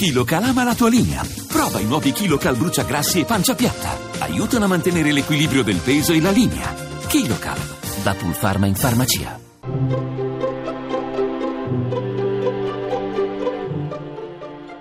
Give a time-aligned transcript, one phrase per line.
[0.00, 1.22] KiloCal ama la tua linea.
[1.46, 3.98] Prova i nuovi KiloCal bruciagrassi e pancia piatta.
[4.20, 6.72] Aiutano a mantenere l'equilibrio del peso e la linea.
[7.06, 7.58] KiloCal,
[8.02, 9.38] da Pulpharma in farmacia.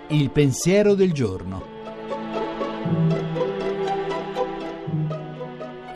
[0.08, 1.64] Il pensiero del giorno.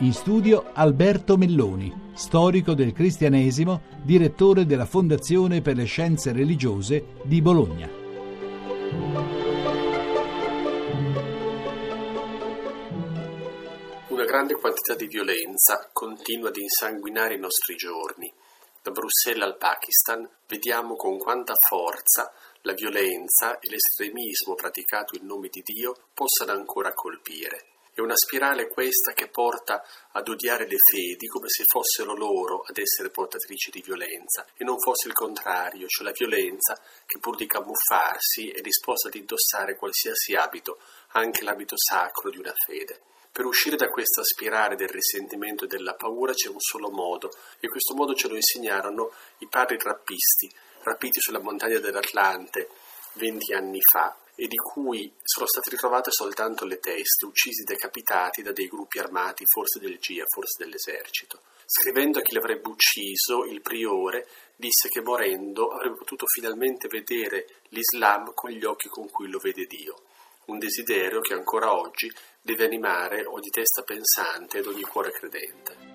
[0.00, 7.40] In studio Alberto Melloni, storico del cristianesimo, direttore della Fondazione per le Scienze Religiose di
[7.40, 8.03] Bologna.
[14.08, 18.32] Una grande quantità di violenza continua ad insanguinare i nostri giorni.
[18.82, 25.48] Da Bruxelles al Pakistan vediamo con quanta forza la violenza e l'estremismo praticato in nome
[25.48, 27.73] di Dio possano ancora colpire.
[27.96, 29.80] È una spirale questa che porta
[30.10, 34.80] ad odiare le fedi come se fossero loro ad essere portatrici di violenza e non
[34.80, 36.76] fosse il contrario, cioè la violenza
[37.06, 40.80] che pur di camuffarsi è disposta ad indossare qualsiasi abito,
[41.10, 43.00] anche l'abito sacro di una fede.
[43.30, 47.68] Per uscire da questa spirale del risentimento e della paura c'è un solo modo e
[47.68, 52.70] questo modo ce lo insegnarono i padri rappisti rapiti sulla montagna dell'Atlante
[53.12, 58.52] venti anni fa e di cui sono state ritrovate soltanto le teste, uccisi decapitati da
[58.52, 61.40] dei gruppi armati, forse del GIA, forse dell'esercito.
[61.64, 68.32] Scrivendo a chi l'avrebbe ucciso, il priore disse che morendo avrebbe potuto finalmente vedere l'Islam
[68.34, 70.02] con gli occhi con cui lo vede Dio,
[70.46, 72.10] un desiderio che ancora oggi
[72.40, 75.94] deve animare ogni testa pensante ed ogni cuore credente.